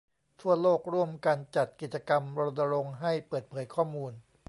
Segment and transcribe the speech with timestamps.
[0.41, 4.13] ทั่วโลกร่วมกันจัดกิจกรรมรณรงค์ให้เปิดเผยข้อมูล